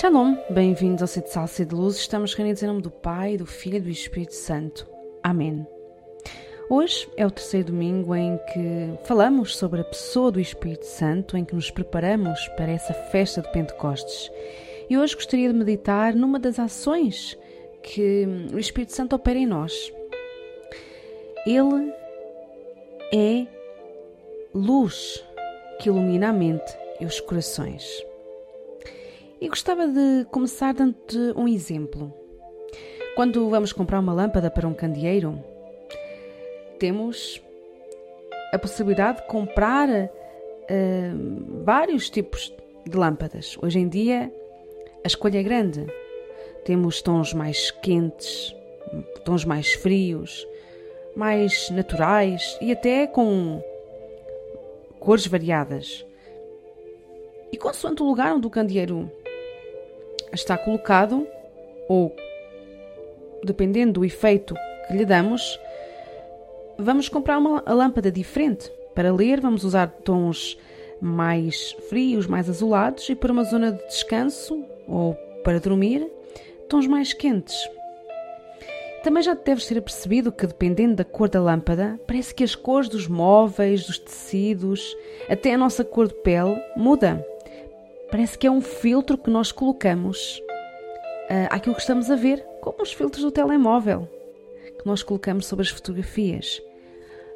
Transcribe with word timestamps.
Shalom, 0.00 0.36
bem-vindos 0.50 1.02
ao 1.02 1.06
Sede 1.06 1.30
Salsa 1.30 1.62
e 1.62 1.64
de 1.64 1.72
Luz. 1.72 1.94
Estamos 1.94 2.34
reunidos 2.34 2.60
em 2.64 2.66
nome 2.66 2.82
do 2.82 2.90
Pai, 2.90 3.36
do 3.36 3.46
Filho 3.46 3.76
e 3.76 3.80
do 3.80 3.88
Espírito 3.88 4.34
Santo. 4.34 4.88
Amém. 5.22 5.64
Hoje 6.68 7.08
é 7.16 7.24
o 7.24 7.30
terceiro 7.30 7.68
domingo 7.68 8.12
em 8.12 8.36
que 8.52 8.98
falamos 9.04 9.56
sobre 9.56 9.82
a 9.82 9.84
pessoa 9.84 10.32
do 10.32 10.40
Espírito 10.40 10.84
Santo, 10.84 11.36
em 11.36 11.44
que 11.44 11.54
nos 11.54 11.70
preparamos 11.70 12.44
para 12.56 12.72
essa 12.72 12.92
festa 12.92 13.40
de 13.40 13.52
Pentecostes. 13.52 14.32
E 14.90 14.98
hoje 14.98 15.14
gostaria 15.14 15.52
de 15.52 15.56
meditar 15.56 16.12
numa 16.12 16.40
das 16.40 16.58
ações 16.58 17.38
que 17.80 18.26
o 18.52 18.58
Espírito 18.58 18.94
Santo 18.94 19.14
opera 19.14 19.38
em 19.38 19.46
nós. 19.46 19.92
Ele 21.46 21.92
é 23.12 23.46
luz 24.52 25.24
que 25.78 25.88
ilumina 25.88 26.30
a 26.30 26.32
mente 26.32 26.76
e 26.98 27.06
os 27.06 27.20
corações. 27.20 28.04
E 29.40 29.48
gostava 29.48 29.86
de 29.86 30.24
começar 30.30 30.72
dando-te 30.72 31.18
um 31.36 31.48
exemplo. 31.48 32.12
Quando 33.14 33.48
vamos 33.48 33.72
comprar 33.72 34.00
uma 34.00 34.12
lâmpada 34.12 34.50
para 34.50 34.66
um 34.66 34.74
candeeiro, 34.74 35.38
temos 36.78 37.42
a 38.52 38.58
possibilidade 38.58 39.20
de 39.20 39.26
comprar 39.26 39.88
uh, 39.88 41.62
vários 41.64 42.08
tipos 42.08 42.52
de 42.86 42.96
lâmpadas. 42.96 43.56
Hoje 43.60 43.78
em 43.78 43.88
dia, 43.88 44.32
a 45.02 45.06
escolha 45.06 45.38
é 45.38 45.42
grande. 45.42 45.86
Temos 46.64 47.02
tons 47.02 47.32
mais 47.34 47.70
quentes, 47.70 48.54
tons 49.24 49.44
mais 49.44 49.74
frios, 49.74 50.46
mais 51.14 51.70
naturais 51.70 52.56
e 52.60 52.72
até 52.72 53.06
com 53.06 53.62
cores 54.98 55.26
variadas. 55.26 56.06
E 57.52 57.56
consoante 57.56 58.02
o 58.02 58.06
lugar 58.06 58.34
onde 58.34 58.46
o 58.46 58.50
candeeiro 58.50 59.10
está 60.34 60.58
colocado, 60.58 61.26
ou 61.88 62.14
dependendo 63.42 63.94
do 63.94 64.04
efeito 64.04 64.54
que 64.86 64.94
lhe 64.94 65.04
damos, 65.04 65.58
vamos 66.78 67.08
comprar 67.08 67.38
uma 67.38 67.62
lâmpada 67.66 68.10
diferente. 68.10 68.70
Para 68.94 69.12
ler, 69.12 69.40
vamos 69.40 69.64
usar 69.64 69.88
tons 70.04 70.58
mais 71.00 71.72
frios, 71.88 72.26
mais 72.26 72.48
azulados, 72.48 73.08
e 73.08 73.14
para 73.14 73.32
uma 73.32 73.44
zona 73.44 73.72
de 73.72 73.86
descanso 73.86 74.64
ou 74.86 75.14
para 75.42 75.60
dormir, 75.60 76.06
tons 76.68 76.86
mais 76.86 77.12
quentes. 77.12 77.56
Também 79.02 79.22
já 79.22 79.34
deves 79.34 79.66
ter 79.66 79.80
percebido 79.82 80.32
que, 80.32 80.46
dependendo 80.46 80.94
da 80.94 81.04
cor 81.04 81.28
da 81.28 81.38
lâmpada, 81.38 82.00
parece 82.06 82.34
que 82.34 82.42
as 82.42 82.54
cores 82.54 82.88
dos 82.88 83.06
móveis, 83.06 83.86
dos 83.86 83.98
tecidos, 83.98 84.96
até 85.28 85.52
a 85.52 85.58
nossa 85.58 85.84
cor 85.84 86.08
de 86.08 86.14
pele 86.14 86.58
muda. 86.74 87.22
Parece 88.10 88.38
que 88.38 88.46
é 88.46 88.50
um 88.50 88.60
filtro 88.60 89.18
que 89.18 89.30
nós 89.30 89.50
colocamos 89.50 90.40
uh, 91.30 91.48
àquilo 91.50 91.74
que 91.74 91.80
estamos 91.80 92.10
a 92.10 92.16
ver, 92.16 92.44
como 92.60 92.82
os 92.82 92.92
filtros 92.92 93.24
do 93.24 93.30
telemóvel 93.30 94.08
que 94.78 94.86
nós 94.86 95.02
colocamos 95.02 95.46
sobre 95.46 95.62
as 95.62 95.70
fotografias. 95.70 96.62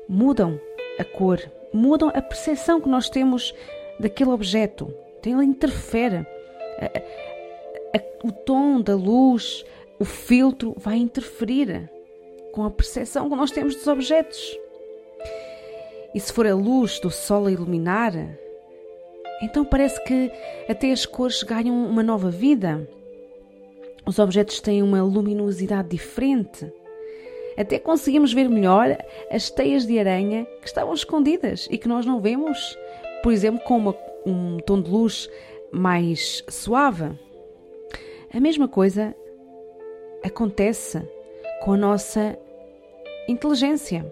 Mudam 0.08 0.60
a 0.98 1.05
cor, 1.05 1.41
mudam 1.72 2.10
a 2.14 2.22
percepção 2.22 2.80
que 2.80 2.88
nós 2.88 3.08
temos 3.08 3.55
daquele 3.98 4.30
objeto. 4.30 4.92
Ele 5.25 5.44
interfere. 5.44 6.27
o 8.25 8.32
tom 8.32 8.80
da 8.80 8.94
luz, 8.94 9.64
o 9.98 10.05
filtro 10.05 10.75
vai 10.78 10.97
interferir 10.97 11.91
com 12.53 12.64
a 12.64 12.70
percepção 12.70 13.28
que 13.28 13.36
nós 13.36 13.50
temos 13.50 13.75
dos 13.75 13.86
objetos. 13.86 14.58
E 16.14 16.20
se 16.20 16.32
for 16.32 16.47
a 16.47 16.55
luz 16.55 16.98
do 17.00 17.10
sol 17.10 17.47
a 17.47 17.53
iluminar, 17.53 18.12
então 19.41 19.64
parece 19.64 20.03
que 20.05 20.31
até 20.69 20.91
as 20.91 21.06
cores 21.06 21.42
ganham 21.42 21.75
uma 21.75 22.03
nova 22.03 22.31
vida. 22.31 22.88
Os 24.04 24.19
objetos 24.19 24.60
têm 24.60 24.82
uma 24.82 25.03
luminosidade 25.03 25.88
diferente. 25.88 26.71
Até 27.56 27.78
conseguimos 27.78 28.32
ver 28.32 28.48
melhor 28.48 28.97
as 29.31 29.50
teias 29.50 29.87
de 29.87 29.98
aranha 29.98 30.47
que 30.60 30.66
estavam 30.66 30.94
escondidas 30.94 31.69
e 31.71 31.77
que 31.77 31.88
nós 31.88 32.06
não 32.06 32.21
vemos, 32.21 32.78
por 33.22 33.32
exemplo, 33.32 33.60
com 33.65 33.77
uma, 33.77 33.97
um 34.25 34.59
tom 34.59 34.81
de 34.81 34.91
luz 34.91 35.28
mais 35.71 36.43
suave. 36.48 37.10
A 38.32 38.41
mesma 38.41 38.69
coisa 38.69 39.15
acontece 40.25 41.03
com 41.62 41.72
a 41.72 41.77
nossa 41.77 42.38
inteligência. 43.28 44.10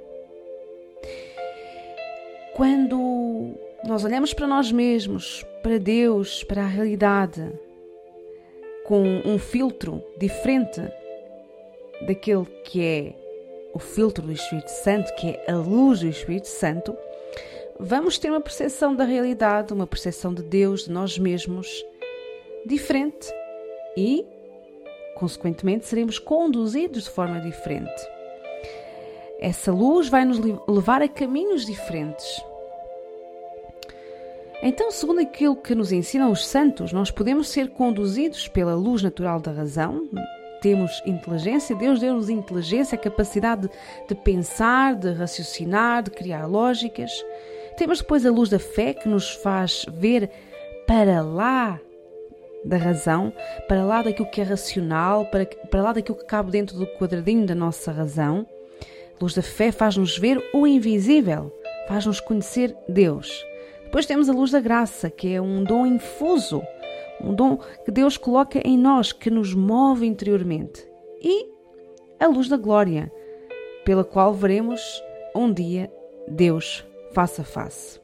Quando 2.55 3.55
nós 3.87 4.05
olhamos 4.05 4.35
para 4.35 4.47
nós 4.47 4.73
mesmos, 4.73 5.45
para 5.63 5.79
Deus, 5.79 6.43
para 6.43 6.63
a 6.63 6.67
realidade, 6.67 7.53
com 8.85 9.03
um 9.25 9.39
filtro 9.39 10.03
diferente 10.19 10.81
daquele 12.07 12.45
que 12.65 12.85
é 12.85 13.15
o 13.73 13.79
filtro 13.79 14.27
do 14.27 14.33
Espírito 14.33 14.71
Santo, 14.71 15.15
que 15.15 15.29
é 15.29 15.53
a 15.53 15.57
luz 15.57 16.01
do 16.01 16.09
Espírito 16.09 16.49
Santo, 16.49 16.97
vamos 17.79 18.19
ter 18.19 18.31
uma 18.31 18.41
percepção 18.41 18.95
da 18.95 19.05
realidade, 19.05 19.73
uma 19.73 19.87
percepção 19.87 20.35
de 20.35 20.43
Deus, 20.43 20.85
de 20.85 20.91
nós 20.91 21.19
mesmos, 21.19 21.85
diferente 22.65 23.33
e, 23.97 24.27
consequentemente, 25.15 25.87
seremos 25.87 26.19
conduzidos 26.19 27.05
de 27.05 27.11
forma 27.11 27.41
diferente. 27.41 28.03
Essa 29.39 29.71
luz 29.71 30.09
vai 30.09 30.25
nos 30.25 30.41
levar 30.67 31.03
a 31.03 31.09
caminhos 31.09 31.67
diferentes. 31.67 32.43
Então, 34.63 34.91
segundo 34.91 35.21
aquilo 35.21 35.55
que 35.55 35.75
nos 35.75 35.93
ensinam 35.93 36.31
os 36.31 36.47
santos, 36.47 36.93
nós 36.93 37.11
podemos 37.11 37.49
ser 37.49 37.71
conduzidos 37.71 38.49
pela 38.49 38.75
luz 38.75 39.03
natural 39.03 39.39
da 39.39 39.53
razão, 39.53 40.09
temos 40.61 41.03
inteligência, 41.07 41.77
Deus 41.77 42.01
deu-nos 42.01 42.29
inteligência, 42.29 42.97
a 42.97 43.01
capacidade 43.01 43.69
de 44.09 44.15
pensar, 44.15 44.95
de 44.95 45.13
raciocinar, 45.13 46.03
de 46.03 46.11
criar 46.11 46.47
lógicas. 46.47 47.13
Temos 47.77 47.99
depois 47.99 48.25
a 48.25 48.31
luz 48.31 48.49
da 48.49 48.59
fé 48.59 48.95
que 48.95 49.09
nos 49.09 49.31
faz 49.31 49.85
ver 49.89 50.31
para 50.87 51.21
lá 51.23 51.79
da 52.65 52.79
razão, 52.79 53.33
para 53.69 53.85
lá 53.85 54.03
daquilo 54.03 54.31
que 54.31 54.41
é 54.41 54.45
racional, 54.45 55.27
para, 55.27 55.47
para 55.47 55.83
lá 55.83 55.93
daquilo 55.93 56.19
que 56.19 56.25
cabe 56.25 56.51
dentro 56.51 56.77
do 56.77 56.87
quadradinho 56.99 57.47
da 57.47 57.55
nossa 57.55 57.93
razão. 57.93 58.47
A 58.81 59.23
luz 59.23 59.35
da 59.35 59.43
fé 59.43 59.71
faz-nos 59.71 60.19
ver 60.19 60.43
o 60.53 60.67
invisível, 60.67 61.53
faz-nos 61.87 62.19
conhecer 62.19 62.75
Deus. 62.89 63.45
Depois 63.97 64.05
temos 64.05 64.29
a 64.29 64.33
luz 64.35 64.51
da 64.51 64.61
graça, 64.61 65.09
que 65.09 65.33
é 65.33 65.41
um 65.41 65.65
dom 65.65 65.87
infuso, 65.87 66.63
um 67.19 67.35
dom 67.35 67.57
que 67.83 67.91
Deus 67.91 68.19
coloca 68.19 68.61
em 68.63 68.77
nós, 68.77 69.11
que 69.11 69.31
nos 69.31 69.55
move 69.55 70.07
interiormente. 70.07 70.87
E 71.19 71.47
a 72.21 72.27
luz 72.27 72.47
da 72.47 72.59
glória, 72.59 73.11
pela 73.87 74.05
qual 74.05 74.35
veremos 74.35 74.83
um 75.35 75.51
dia 75.51 75.91
Deus 76.29 76.85
face 77.15 77.41
a 77.41 77.45
face. 77.45 77.99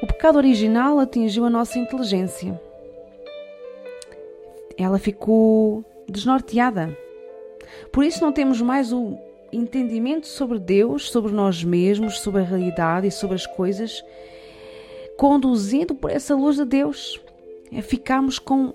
O 0.00 0.06
pecado 0.06 0.36
original 0.36 1.00
atingiu 1.00 1.44
a 1.44 1.50
nossa 1.50 1.76
inteligência. 1.76 2.60
Ela 4.78 5.00
ficou 5.00 5.84
desnorteada. 6.08 6.96
Por 7.90 8.04
isso 8.04 8.22
não 8.22 8.30
temos 8.30 8.62
mais 8.62 8.92
o 8.92 9.18
entendimento 9.52 10.28
sobre 10.28 10.60
Deus, 10.60 11.10
sobre 11.10 11.32
nós 11.32 11.64
mesmos, 11.64 12.20
sobre 12.20 12.42
a 12.42 12.44
realidade 12.44 13.08
e 13.08 13.10
sobre 13.10 13.34
as 13.34 13.44
coisas 13.44 14.04
conduzido 15.16 15.94
por 15.94 16.10
essa 16.10 16.34
luz 16.34 16.56
de 16.56 16.64
Deus. 16.64 17.20
É 17.72 17.80
ficarmos 17.80 18.38
com 18.38 18.74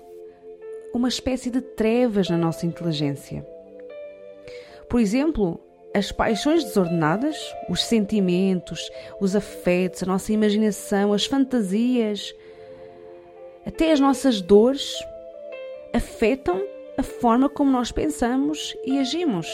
uma 0.92 1.08
espécie 1.08 1.50
de 1.50 1.60
trevas 1.60 2.28
na 2.28 2.36
nossa 2.36 2.66
inteligência. 2.66 3.46
Por 4.88 5.00
exemplo, 5.00 5.60
as 5.94 6.10
paixões 6.12 6.64
desordenadas, 6.64 7.36
os 7.68 7.84
sentimentos, 7.84 8.90
os 9.20 9.36
afetos, 9.36 10.02
a 10.02 10.06
nossa 10.06 10.32
imaginação, 10.32 11.12
as 11.12 11.26
fantasias, 11.26 12.34
até 13.66 13.92
as 13.92 14.00
nossas 14.00 14.40
dores 14.40 14.94
afetam 15.92 16.62
a 16.96 17.02
forma 17.02 17.48
como 17.48 17.70
nós 17.70 17.92
pensamos 17.92 18.76
e 18.84 18.98
agimos. 18.98 19.46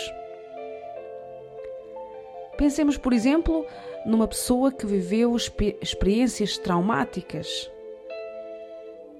Pensemos, 2.56 2.97
por 2.97 3.12
exemplo, 3.12 3.67
numa 4.05 4.29
pessoa 4.29 4.71
que 4.71 4.87
viveu 4.87 5.35
experiências 5.81 6.59
traumáticas 6.59 7.71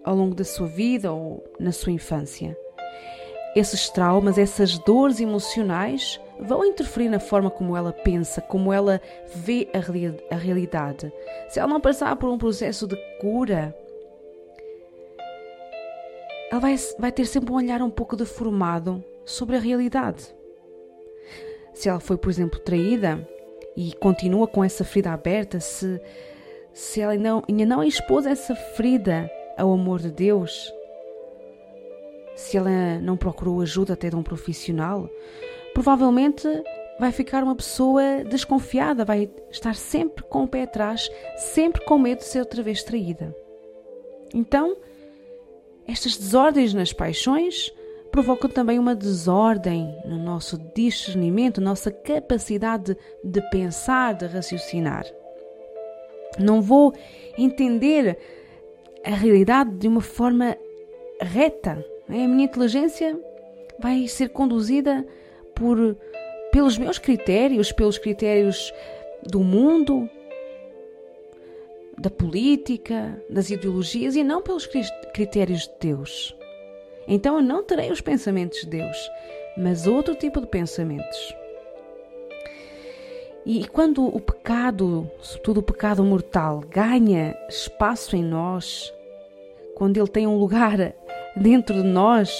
ao 0.05 0.15
longo 0.15 0.35
da 0.35 0.45
sua 0.45 0.67
vida 0.67 1.13
ou 1.13 1.43
na 1.59 1.73
sua 1.73 1.93
infância. 1.93 2.57
Esses 3.57 3.89
traumas, 3.89 4.37
essas 4.37 4.79
dores 4.79 5.21
emocionais 5.21 6.21
vão 6.41 6.65
interferir 6.65 7.09
na 7.09 7.21
forma 7.21 7.51
como 7.51 7.77
ela 7.77 7.93
pensa, 7.93 8.41
como 8.41 8.73
ela 8.73 9.01
vê 9.35 9.69
a, 9.73 10.35
a 10.35 10.37
realidade. 10.37 11.13
Se 11.49 11.59
ela 11.59 11.69
não 11.69 11.81
passar 11.81 12.15
por 12.17 12.29
um 12.29 12.37
processo 12.37 12.87
de 12.87 12.97
cura, 13.21 13.75
ela 16.51 16.61
vai, 16.61 16.77
vai 16.99 17.13
ter 17.13 17.25
sempre 17.27 17.53
um 17.53 17.57
olhar 17.57 17.81
um 17.81 17.91
pouco 17.91 18.17
deformado 18.17 19.03
sobre 19.25 19.57
a 19.57 19.61
realidade. 19.61 20.35
Se 21.73 21.89
ela 21.89 22.01
foi, 22.01 22.17
por 22.17 22.31
exemplo, 22.31 22.59
traída, 22.61 23.27
e 23.76 23.93
continua 23.94 24.47
com 24.47 24.62
essa 24.62 24.85
ferida 24.85 25.12
aberta, 25.12 25.61
se, 25.61 26.00
se 26.73 27.00
ela 27.00 27.17
não, 27.17 27.43
ainda 27.49 27.67
não 27.67 27.82
expôs 27.82 28.26
essa 28.26 28.55
ferida 28.55 29.31
ao 29.56 29.73
amor 29.73 30.00
de 30.00 30.11
Deus, 30.11 30.73
se 32.37 32.56
ela 32.56 32.99
não 33.00 33.17
procurou 33.17 33.61
ajuda 33.61 33.94
até 33.94 34.11
de 34.11 34.17
um 34.17 34.23
profissional, 34.23 35.09
provavelmente 35.73 36.47
vai 36.99 37.11
ficar 37.11 37.43
uma 37.43 37.56
pessoa 37.56 38.25
desconfiada, 38.25 39.05
vai 39.05 39.31
estar 39.50 39.75
sempre 39.75 40.25
com 40.25 40.44
o 40.44 40.49
pé 40.49 40.62
atrás, 40.62 41.11
sempre 41.37 41.85
com 41.85 41.99
medo 41.99 42.19
de 42.19 42.25
ser 42.25 42.41
outra 42.41 42.62
vez 42.62 42.82
traída. 42.82 43.35
Então, 44.32 44.77
estas 45.87 46.17
desordens 46.17 46.73
nas 46.73 46.93
paixões 46.93 47.73
provocam 48.15 48.49
também 48.49 48.79
uma 48.79 48.95
desordem 48.95 49.93
no 50.05 50.17
nosso 50.17 50.57
discernimento, 50.73 51.61
nossa 51.61 51.91
capacidade 51.91 52.97
de 53.25 53.41
pensar, 53.51 54.15
de 54.15 54.25
raciocinar. 54.27 55.05
Não 56.39 56.63
vou 56.63 56.95
entender 57.37 58.17
a 59.05 59.11
realidade 59.11 59.73
de 59.79 59.89
uma 59.89 60.01
forma 60.01 60.57
reta. 61.21 61.85
A 62.09 62.13
minha 62.13 62.45
inteligência 62.45 63.19
vai 63.81 64.07
ser 64.07 64.29
conduzida 64.29 65.05
por 65.53 65.97
pelos 66.53 66.79
meus 66.79 66.99
critérios, 66.99 67.73
pelos 67.73 67.99
critérios 67.99 68.73
do 69.25 69.41
mundo, 69.41 70.09
da 71.99 72.11
política, 72.11 73.21
das 73.29 73.51
ideologias 73.51 74.15
e 74.15 74.23
não 74.23 74.41
pelos 74.41 74.69
critérios 75.13 75.63
de 75.63 75.89
Deus. 75.89 76.44
Então 77.06 77.37
eu 77.37 77.43
não 77.43 77.62
terei 77.62 77.91
os 77.91 78.01
pensamentos 78.01 78.61
de 78.61 78.67
Deus, 78.67 78.97
mas 79.56 79.87
outro 79.87 80.15
tipo 80.15 80.41
de 80.41 80.47
pensamentos. 80.47 81.35
E 83.47 83.69
quando 83.69 84.05
o 84.05 84.21
pecado, 84.21 85.11
sobretudo 85.21 85.61
o 85.61 85.62
pecado 85.62 86.03
mortal, 86.03 86.61
ganha 86.61 87.37
espaço 87.49 88.17
em 88.17 88.25
nós, 88.25 88.93
quando 89.75 89.99
ele 89.99 90.09
tem 90.09 90.27
um 90.27 90.39
lugar 90.39 90.95
dentro 91.37 91.75
de 91.75 91.89
nós, 91.89 92.33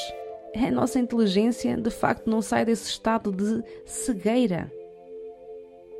a 0.57 0.71
nossa 0.71 0.99
inteligência 0.99 1.77
de 1.77 1.91
facto 1.91 2.31
não 2.31 2.41
sai 2.41 2.65
desse 2.65 2.89
estado 2.89 3.31
de 3.31 3.63
cegueira. 3.85 4.73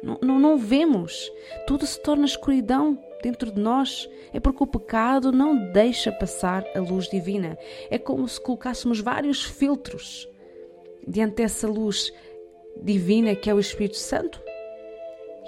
Não, 0.03 0.19
não, 0.23 0.39
não 0.39 0.59
vemos. 0.59 1.31
Tudo 1.67 1.87
se 1.87 2.01
torna 2.01 2.25
escuridão 2.25 2.99
dentro 3.25 3.51
de 3.51 3.61
nós. 3.61 4.09
É 4.33 4.39
porque 4.39 4.63
o 4.63 4.67
pecado 4.67 5.33
não 5.33 5.73
deixa 5.73 6.13
passar 6.13 6.65
a 6.75 6.81
luz 6.81 7.09
divina. 7.09 7.59
É 7.91 7.99
como 7.99 8.29
se 8.29 8.41
colocássemos 8.41 9.01
vários 9.01 9.43
filtros 9.43 10.29
diante 11.07 11.37
dessa 11.37 11.67
luz 11.67 12.13
divina 12.83 13.35
que 13.35 13.51
é 13.51 13.55
o 13.55 13.61
Espírito 13.61 13.99
Santo 13.99 14.43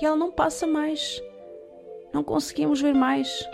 e 0.00 0.04
ela 0.04 0.16
não 0.16 0.30
passa 0.30 0.66
mais. 0.66 1.22
Não 2.12 2.22
conseguimos 2.22 2.80
ver 2.80 2.94
mais. 2.94 3.46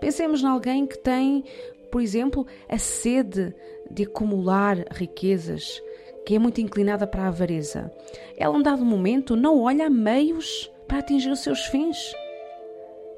Pensemos 0.00 0.42
em 0.42 0.46
alguém 0.46 0.86
que 0.86 0.98
tem, 0.98 1.44
por 1.90 2.00
exemplo, 2.00 2.46
a 2.68 2.78
sede 2.78 3.54
de 3.90 4.04
acumular 4.04 4.84
riquezas, 4.90 5.80
que 6.24 6.34
é 6.34 6.38
muito 6.38 6.60
inclinada 6.60 7.06
para 7.06 7.24
a 7.24 7.28
avareza, 7.28 7.92
ela, 8.36 8.56
um 8.56 8.62
dado 8.62 8.84
momento, 8.84 9.36
não 9.36 9.60
olha 9.60 9.86
a 9.86 9.90
meios 9.90 10.70
para 10.88 10.98
atingir 10.98 11.30
os 11.30 11.40
seus 11.40 11.66
fins. 11.66 11.96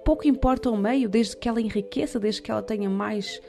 Pouco 0.04 0.28
importa 0.28 0.70
o 0.70 0.76
meio, 0.76 1.08
desde 1.08 1.36
que 1.36 1.48
ela 1.48 1.60
enriqueça, 1.60 2.20
desde 2.20 2.42
que 2.42 2.50
ela 2.50 2.62
tenha 2.62 2.90
mais 2.90 3.40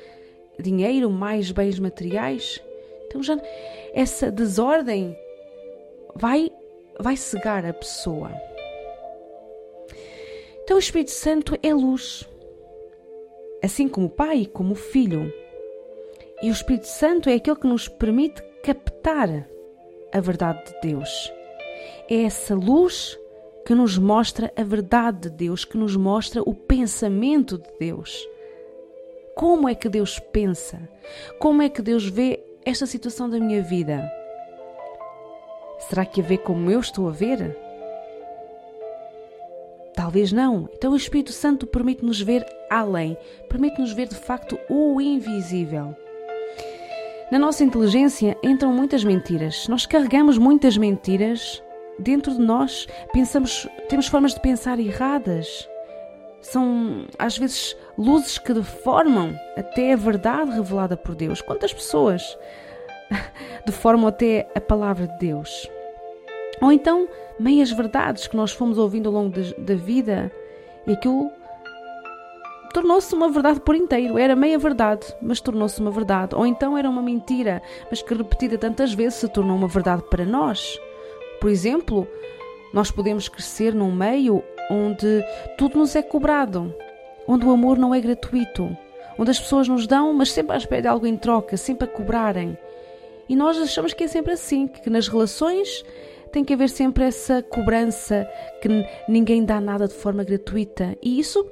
dinheiro, 0.59 1.09
mais 1.09 1.51
bens 1.51 1.79
materiais. 1.79 2.61
Então 3.05 3.21
já 3.21 3.37
essa 3.93 4.31
desordem 4.31 5.17
vai 6.15 6.51
vai 6.99 7.17
cegar 7.17 7.65
a 7.65 7.73
pessoa. 7.73 8.31
Então 10.63 10.77
o 10.77 10.79
Espírito 10.79 11.11
Santo 11.11 11.57
é 11.61 11.73
luz, 11.73 12.27
assim 13.63 13.87
como 13.87 14.07
o 14.07 14.09
Pai, 14.09 14.45
como 14.45 14.71
o 14.71 14.75
Filho. 14.75 15.31
E 16.41 16.49
o 16.49 16.51
Espírito 16.51 16.87
Santo 16.87 17.29
é 17.29 17.35
aquele 17.35 17.57
que 17.57 17.67
nos 17.67 17.87
permite 17.87 18.41
captar 18.63 19.47
a 20.11 20.19
verdade 20.19 20.63
de 20.65 20.89
Deus. 20.89 21.31
É 22.09 22.23
essa 22.23 22.55
luz 22.55 23.17
que 23.65 23.73
nos 23.73 23.97
mostra 23.97 24.53
a 24.55 24.63
verdade 24.63 25.21
de 25.21 25.29
Deus, 25.29 25.65
que 25.65 25.77
nos 25.77 25.95
mostra 25.95 26.41
o 26.45 26.53
pensamento 26.53 27.57
de 27.57 27.69
Deus. 27.79 28.25
Como 29.35 29.67
é 29.67 29.73
que 29.73 29.89
Deus 29.89 30.19
pensa? 30.19 30.79
Como 31.39 31.61
é 31.61 31.67
que 31.67 31.81
Deus 31.81 32.07
vê 32.07 32.41
esta 32.63 32.85
situação 32.85 33.29
da 33.29 33.39
minha 33.39 33.61
vida? 33.61 34.09
Será 35.79 36.05
que 36.05 36.21
a 36.21 36.23
vê 36.23 36.37
como 36.37 36.69
eu 36.69 36.79
estou 36.79 37.09
a 37.09 37.11
ver? 37.11 37.57
Talvez 39.95 40.31
não. 40.31 40.69
Então 40.73 40.93
o 40.93 40.95
Espírito 40.95 41.31
Santo 41.31 41.65
permite-nos 41.65 42.21
ver 42.21 42.45
além, 42.69 43.17
permite-nos 43.49 43.93
ver 43.93 44.07
de 44.07 44.15
facto 44.15 44.59
o 44.69 45.01
invisível. 45.01 45.95
Na 47.31 47.39
nossa 47.39 47.63
inteligência 47.63 48.37
entram 48.43 48.71
muitas 48.71 49.03
mentiras. 49.03 49.67
Nós 49.67 49.85
carregamos 49.85 50.37
muitas 50.37 50.77
mentiras 50.77 51.61
dentro 51.99 52.33
de 52.33 52.41
nós. 52.41 52.87
Pensamos, 53.11 53.67
temos 53.89 54.07
formas 54.07 54.33
de 54.33 54.39
pensar 54.39 54.79
erradas. 54.79 55.67
São 56.41 57.05
às 57.17 57.37
vezes 57.37 57.75
luzes 57.97 58.37
que 58.37 58.53
deformam 58.53 59.35
até 59.57 59.93
a 59.93 59.97
verdade 59.97 60.51
revelada 60.51 60.95
por 60.95 61.15
Deus. 61.15 61.41
Quantas 61.41 61.73
pessoas 61.73 62.37
deformam 63.65 64.07
até 64.07 64.47
a 64.55 64.61
palavra 64.61 65.07
de 65.07 65.17
Deus? 65.17 65.69
Ou 66.61 66.71
então 66.71 67.07
meias 67.39 67.71
verdades 67.71 68.27
que 68.27 68.37
nós 68.37 68.51
fomos 68.51 68.77
ouvindo 68.77 69.09
ao 69.09 69.13
longo 69.13 69.33
da 69.57 69.75
vida 69.75 70.31
e 70.87 70.93
aquilo 70.93 71.31
tornou-se 72.75 73.15
uma 73.15 73.29
verdade 73.29 73.61
por 73.61 73.73
inteiro. 73.73 74.17
Era 74.17 74.35
meia 74.35 74.59
verdade, 74.59 75.07
mas 75.21 75.39
tornou-se 75.39 75.79
uma 75.79 75.91
verdade. 75.91 76.35
Ou 76.35 76.45
então 76.45 76.77
era 76.77 76.89
uma 76.89 77.01
mentira, 77.01 77.61
mas 77.89 78.01
que 78.01 78.13
repetida 78.13 78.57
tantas 78.57 78.93
vezes 78.93 79.15
se 79.15 79.29
tornou 79.29 79.55
uma 79.55 79.67
verdade 79.67 80.03
para 80.09 80.25
nós. 80.25 80.77
Por 81.45 81.51
exemplo, 81.51 82.07
nós 82.73 82.89
podemos 82.89 83.29
crescer 83.29 83.71
num 83.71 83.91
meio 83.91 84.43
onde 84.67 85.23
tudo 85.59 85.77
nos 85.77 85.95
é 85.95 86.01
cobrado, 86.01 86.73
onde 87.27 87.45
o 87.45 87.51
amor 87.51 87.77
não 87.77 87.93
é 87.93 88.01
gratuito, 88.01 88.75
onde 89.15 89.29
as 89.29 89.39
pessoas 89.39 89.67
nos 89.67 89.85
dão, 89.85 90.11
mas 90.11 90.31
sempre 90.31 90.55
à 90.55 90.57
espera 90.57 90.81
de 90.81 90.87
algo 90.87 91.05
em 91.05 91.15
troca, 91.15 91.55
sempre 91.55 91.87
a 91.87 91.87
cobrarem. 91.87 92.57
E 93.29 93.35
nós 93.35 93.59
achamos 93.59 93.93
que 93.93 94.05
é 94.05 94.07
sempre 94.07 94.33
assim, 94.33 94.65
que 94.65 94.89
nas 94.89 95.07
relações 95.07 95.85
tem 96.31 96.43
que 96.43 96.51
haver 96.51 96.67
sempre 96.67 97.03
essa 97.03 97.43
cobrança, 97.43 98.27
que 98.59 98.67
ninguém 99.07 99.45
dá 99.45 99.61
nada 99.61 99.87
de 99.87 99.93
forma 99.93 100.23
gratuita. 100.23 100.97
E 100.99 101.19
isso 101.19 101.47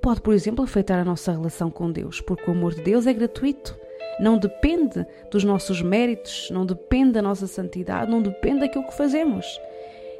pode, 0.00 0.20
por 0.20 0.34
exemplo, 0.34 0.64
afetar 0.64 0.98
a 0.98 1.04
nossa 1.04 1.30
relação 1.30 1.70
com 1.70 1.92
Deus, 1.92 2.20
porque 2.20 2.50
o 2.50 2.54
amor 2.54 2.74
de 2.74 2.82
Deus 2.82 3.06
é 3.06 3.12
gratuito. 3.12 3.85
Não 4.18 4.38
depende 4.38 5.06
dos 5.30 5.44
nossos 5.44 5.82
méritos, 5.82 6.48
não 6.50 6.64
depende 6.64 7.12
da 7.12 7.22
nossa 7.22 7.46
santidade, 7.46 8.10
não 8.10 8.22
depende 8.22 8.60
daquilo 8.60 8.86
que 8.86 8.96
fazemos. 8.96 9.60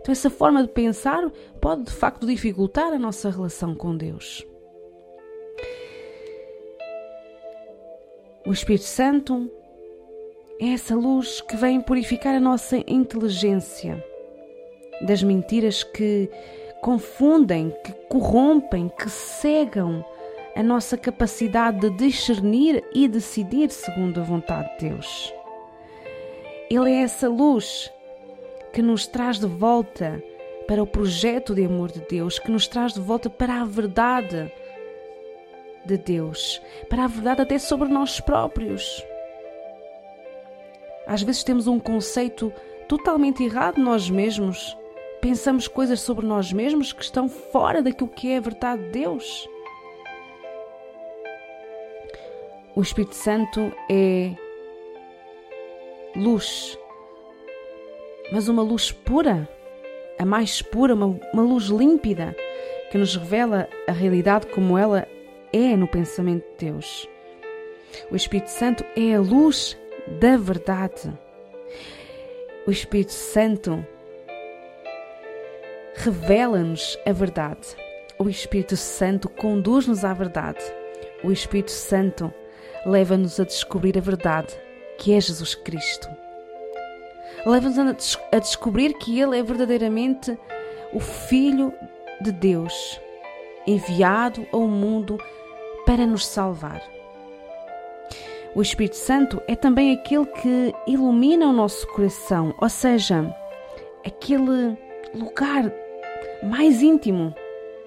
Então, 0.00 0.12
essa 0.12 0.30
forma 0.30 0.62
de 0.62 0.68
pensar 0.68 1.30
pode 1.60 1.84
de 1.84 1.90
facto 1.90 2.26
dificultar 2.26 2.92
a 2.92 2.98
nossa 2.98 3.30
relação 3.30 3.74
com 3.74 3.96
Deus. 3.96 4.46
O 8.46 8.52
Espírito 8.52 8.84
Santo 8.84 9.50
é 10.60 10.68
essa 10.68 10.94
luz 10.94 11.40
que 11.40 11.56
vem 11.56 11.80
purificar 11.80 12.34
a 12.36 12.40
nossa 12.40 12.76
inteligência 12.86 14.04
das 15.00 15.22
mentiras 15.22 15.82
que 15.82 16.30
confundem, 16.80 17.74
que 17.84 17.92
corrompem, 18.08 18.88
que 18.88 19.10
cegam 19.10 20.04
a 20.56 20.62
nossa 20.62 20.96
capacidade 20.96 21.80
de 21.80 21.90
discernir 21.90 22.82
e 22.94 23.06
decidir 23.06 23.70
segundo 23.70 24.20
a 24.20 24.24
vontade 24.24 24.68
de 24.72 24.88
Deus. 24.88 25.32
Ele 26.70 26.90
é 26.90 27.02
essa 27.02 27.28
luz 27.28 27.92
que 28.72 28.82
nos 28.82 29.06
traz 29.06 29.38
de 29.38 29.46
volta 29.46 30.22
para 30.66 30.82
o 30.82 30.86
projeto 30.86 31.54
de 31.54 31.64
amor 31.64 31.92
de 31.92 32.00
Deus, 32.00 32.38
que 32.38 32.50
nos 32.50 32.66
traz 32.66 32.94
de 32.94 33.00
volta 33.00 33.30
para 33.30 33.60
a 33.60 33.64
verdade 33.64 34.50
de 35.84 35.96
Deus, 35.96 36.60
para 36.88 37.04
a 37.04 37.08
verdade 37.08 37.42
até 37.42 37.58
sobre 37.58 37.88
nós 37.88 38.18
próprios. 38.18 39.04
Às 41.06 41.22
vezes 41.22 41.44
temos 41.44 41.68
um 41.68 41.78
conceito 41.78 42.52
totalmente 42.88 43.44
errado 43.44 43.76
de 43.76 43.82
nós 43.82 44.10
mesmos 44.10 44.76
pensamos 45.20 45.66
coisas 45.66 46.00
sobre 46.00 46.24
nós 46.24 46.52
mesmos 46.52 46.92
que 46.92 47.02
estão 47.02 47.28
fora 47.28 47.82
daquilo 47.82 48.08
que 48.08 48.30
é 48.30 48.36
a 48.36 48.40
verdade 48.40 48.82
de 48.84 48.90
Deus. 48.90 49.48
O 52.76 52.82
Espírito 52.82 53.14
Santo 53.14 53.72
é 53.90 54.36
luz, 56.14 56.78
mas 58.30 58.48
uma 58.48 58.60
luz 58.60 58.92
pura, 58.92 59.48
a 60.18 60.26
mais 60.26 60.60
pura, 60.60 60.94
uma, 60.94 61.18
uma 61.32 61.42
luz 61.42 61.68
límpida, 61.68 62.36
que 62.90 62.98
nos 62.98 63.16
revela 63.16 63.66
a 63.88 63.92
realidade 63.92 64.48
como 64.48 64.76
ela 64.76 65.08
é 65.54 65.74
no 65.74 65.88
pensamento 65.88 66.44
de 66.50 66.66
Deus. 66.66 67.08
O 68.10 68.14
Espírito 68.14 68.50
Santo 68.50 68.84
é 68.94 69.14
a 69.14 69.20
luz 69.20 69.74
da 70.20 70.36
verdade. 70.36 71.10
O 72.66 72.70
Espírito 72.70 73.12
Santo 73.12 73.82
revela-nos 75.94 76.98
a 77.06 77.12
verdade. 77.12 77.74
O 78.18 78.28
Espírito 78.28 78.76
Santo 78.76 79.30
conduz-nos 79.30 80.04
à 80.04 80.12
verdade. 80.12 80.62
O 81.24 81.32
Espírito 81.32 81.70
Santo 81.70 82.30
leva-nos 82.86 83.40
a 83.40 83.44
descobrir 83.44 83.98
a 83.98 84.00
verdade, 84.00 84.54
que 84.96 85.12
é 85.12 85.20
Jesus 85.20 85.56
Cristo. 85.56 86.08
Leva-nos 87.44 88.18
a, 88.32 88.38
descobrir 88.38 88.94
que 88.94 89.20
Ele 89.20 89.38
é 89.38 89.42
verdadeiramente 89.42 90.38
o 90.92 91.00
Filho 91.00 91.74
de 92.20 92.30
Deus, 92.30 93.00
enviado 93.66 94.46
ao 94.52 94.62
mundo 94.62 95.18
para 95.84 96.06
nos 96.06 96.24
salvar. 96.24 96.80
O 98.54 98.62
Espírito 98.62 98.96
Santo 98.96 99.42
é 99.46 99.54
também 99.56 99.92
aquele 99.92 100.24
que 100.26 100.72
ilumina 100.86 101.46
o 101.46 101.52
nosso 101.52 101.86
coração, 101.88 102.54
ou 102.58 102.68
seja, 102.68 103.34
aquele 104.04 104.78
lugar 105.12 105.70
mais 106.42 106.82
íntimo 106.82 107.34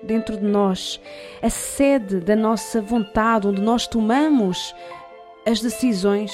dentro 0.04 0.38
de 0.38 0.44
nós, 0.44 1.00
a 1.42 1.50
sede 1.50 2.20
da 2.20 2.36
nossa 2.36 2.82
vontade, 2.82 3.48
onde 3.48 3.62
nós 3.62 3.88
tomamos 3.88 4.74
as 5.46 5.62
decisões. 5.62 6.32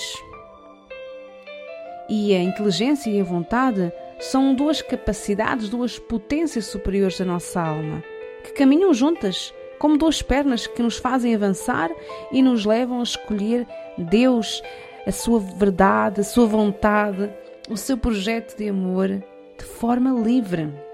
E 2.10 2.36
a 2.36 2.41
inteligência 2.41 3.10
e 3.10 3.19
a 3.19 3.24
vontade 3.24 3.91
são 4.19 4.53
duas 4.53 4.81
capacidades, 4.81 5.69
duas 5.69 6.00
potências 6.00 6.65
superiores 6.65 7.17
da 7.17 7.25
nossa 7.25 7.62
alma, 7.62 8.03
que 8.43 8.53
caminham 8.53 8.93
juntas, 8.93 9.53
como 9.79 9.98
duas 9.98 10.22
pernas 10.22 10.67
que 10.67 10.81
nos 10.81 10.98
fazem 10.98 11.36
avançar 11.36 11.89
e 12.31 12.41
nos 12.41 12.65
levam 12.65 13.00
a 13.00 13.03
escolher 13.03 13.67
Deus, 13.98 14.62
a 15.05 15.12
sua 15.12 15.39
verdade, 15.39 16.22
a 16.22 16.24
sua 16.24 16.45
vontade, 16.45 17.29
o 17.69 17.75
seu 17.75 17.98
projeto 17.98 18.57
de 18.57 18.69
amor 18.69 19.10
de 19.57 19.65
forma 19.65 20.12
livre. 20.12 20.85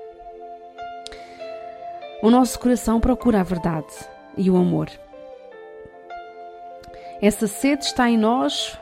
O 2.22 2.30
nosso 2.30 2.60
coração 2.60 3.00
procura 3.00 3.40
a 3.40 3.44
verdade 3.44 3.94
e 4.38 4.50
o 4.50 4.56
amor. 4.56 4.90
Essa 7.22 7.48
sede 7.48 7.86
está 7.86 8.10
em 8.10 8.18
nós, 8.18 8.78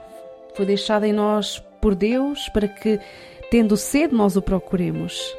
foi 0.53 0.65
deixada 0.65 1.07
em 1.07 1.13
nós 1.13 1.59
por 1.79 1.95
Deus 1.95 2.49
para 2.49 2.67
que, 2.67 2.99
tendo 3.49 3.77
sede, 3.77 4.13
nós 4.13 4.35
o 4.35 4.41
procuremos. 4.41 5.35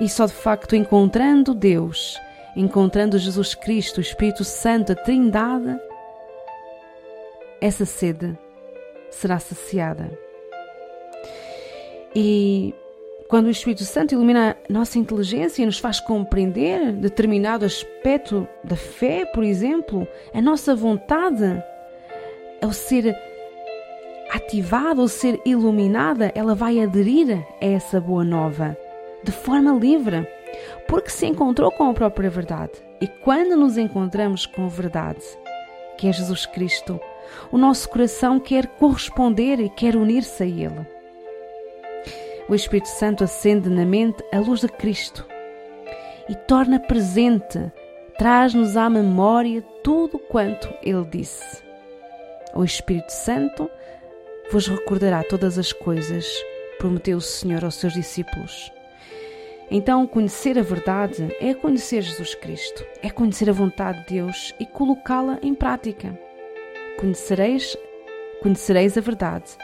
E 0.00 0.08
só 0.08 0.26
de 0.26 0.32
facto 0.32 0.74
encontrando 0.74 1.54
Deus, 1.54 2.18
encontrando 2.56 3.18
Jesus 3.18 3.54
Cristo, 3.54 3.98
o 3.98 4.00
Espírito 4.00 4.44
Santo, 4.44 4.92
a 4.92 4.94
Trindade, 4.96 5.78
essa 7.60 7.84
sede 7.84 8.36
será 9.10 9.38
saciada. 9.38 10.10
E 12.14 12.74
quando 13.30 13.46
o 13.46 13.50
Espírito 13.50 13.84
Santo 13.84 14.12
ilumina 14.12 14.56
a 14.68 14.72
nossa 14.72 14.98
inteligência 14.98 15.62
e 15.62 15.66
nos 15.66 15.78
faz 15.78 16.00
compreender 16.00 16.92
determinado 16.92 17.64
aspecto 17.64 18.46
da 18.64 18.74
fé, 18.74 19.24
por 19.24 19.44
exemplo, 19.44 20.06
a 20.34 20.42
nossa 20.42 20.74
vontade, 20.74 21.62
ao 22.60 22.72
ser 22.72 23.16
ativada, 24.32 25.00
ao 25.00 25.06
ser 25.06 25.40
iluminada, 25.46 26.32
ela 26.34 26.56
vai 26.56 26.80
aderir 26.80 27.38
a 27.62 27.64
essa 27.64 28.00
boa 28.00 28.24
nova 28.24 28.76
de 29.22 29.30
forma 29.30 29.72
livre, 29.78 30.26
porque 30.88 31.10
se 31.10 31.26
encontrou 31.26 31.70
com 31.70 31.88
a 31.88 31.94
própria 31.94 32.28
verdade. 32.28 32.72
E 33.00 33.06
quando 33.06 33.56
nos 33.56 33.78
encontramos 33.78 34.44
com 34.44 34.64
a 34.64 34.68
verdade, 34.68 35.22
que 35.96 36.08
é 36.08 36.12
Jesus 36.12 36.46
Cristo, 36.46 36.98
o 37.52 37.56
nosso 37.56 37.88
coração 37.88 38.40
quer 38.40 38.66
corresponder 38.66 39.60
e 39.60 39.68
quer 39.68 39.94
unir-se 39.94 40.42
a 40.42 40.46
Ele 40.46 40.99
o 42.50 42.54
Espírito 42.54 42.88
Santo 42.88 43.22
acende 43.22 43.70
na 43.70 43.84
mente 43.86 44.24
a 44.32 44.40
luz 44.40 44.60
de 44.60 44.68
Cristo 44.68 45.24
e 46.28 46.34
torna 46.34 46.80
presente, 46.80 47.70
traz-nos 48.18 48.76
à 48.76 48.90
memória 48.90 49.62
tudo 49.84 50.18
quanto 50.18 50.68
Ele 50.82 51.04
disse. 51.04 51.62
O 52.52 52.64
Espírito 52.64 53.10
Santo 53.12 53.70
vos 54.50 54.66
recordará 54.66 55.22
todas 55.22 55.58
as 55.58 55.72
coisas, 55.72 56.26
prometeu 56.76 57.18
o 57.18 57.20
Senhor 57.20 57.64
aos 57.64 57.76
seus 57.76 57.92
discípulos. 57.92 58.72
Então, 59.70 60.04
conhecer 60.04 60.58
a 60.58 60.62
verdade 60.62 61.32
é 61.40 61.54
conhecer 61.54 62.02
Jesus 62.02 62.34
Cristo, 62.34 62.84
é 63.00 63.10
conhecer 63.10 63.48
a 63.48 63.52
vontade 63.52 64.00
de 64.00 64.14
Deus 64.14 64.52
e 64.58 64.66
colocá-la 64.66 65.38
em 65.40 65.54
prática. 65.54 66.18
Conhecereis, 66.98 67.76
conhecereis 68.42 68.98
a 68.98 69.00
verdade 69.00 69.56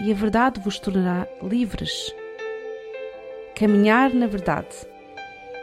e 0.00 0.10
a 0.10 0.14
verdade 0.14 0.60
vos 0.60 0.78
tornará 0.78 1.26
livres. 1.42 2.14
Caminhar 3.54 4.14
na 4.14 4.26
verdade 4.26 4.74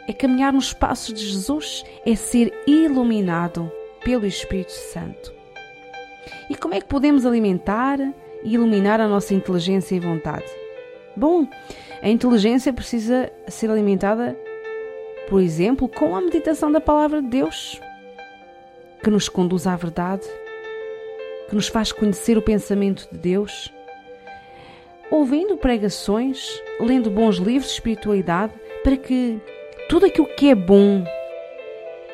é 0.08 0.14
caminhar 0.14 0.54
nos 0.54 0.72
passos 0.72 1.14
de 1.14 1.26
Jesus, 1.26 1.84
é 2.06 2.16
ser 2.16 2.54
iluminado 2.66 3.70
pelo 4.04 4.26
Espírito 4.26 4.72
Santo. 4.72 5.34
E 6.50 6.56
como 6.56 6.76
é 6.76 6.80
que 6.80 6.88
podemos 6.88 7.26
alimentar 7.26 8.00
e 8.44 8.54
iluminar 8.54 9.02
a 9.02 9.08
nossa 9.08 9.34
inteligência 9.34 9.96
e 9.96 10.00
vontade? 10.00 10.46
Bom, 11.16 11.46
a 12.02 12.08
inteligência 12.08 12.72
precisa 12.72 13.30
ser 13.48 13.70
alimentada, 13.70 14.38
por 15.30 15.42
exemplo, 15.42 15.90
com 15.90 16.16
a 16.16 16.22
meditação 16.22 16.72
da 16.72 16.80
palavra 16.80 17.22
de 17.22 17.28
Deus, 17.28 17.82
que 19.04 19.10
nos 19.10 19.28
conduz 19.28 19.68
à 19.68 19.76
verdade, 19.76 20.26
que 21.50 21.56
nos 21.56 21.68
faz 21.68 21.92
conhecer 21.92 22.38
o 22.38 22.42
pensamento 22.42 23.10
de 23.12 23.18
Deus 23.18 23.74
ouvindo 25.12 25.58
pregações, 25.58 26.62
lendo 26.80 27.10
bons 27.10 27.38
livros 27.38 27.68
de 27.68 27.74
espiritualidade, 27.74 28.54
para 28.84 28.98
que 28.98 29.40
tudo 29.90 30.06
aquilo 30.06 30.28
que 30.36 30.50
é 30.50 30.56
bom, 30.56 31.04